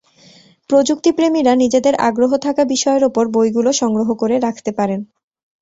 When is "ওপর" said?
3.03-3.23